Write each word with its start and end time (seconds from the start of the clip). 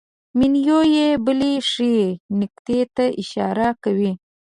مینوي 0.37 0.61
یوې 0.89 1.07
بلې 1.25 1.53
ښې 1.69 1.95
نکتې 2.39 2.79
ته 2.95 3.05
اشاره 3.21 3.67
کوي. 3.83 4.11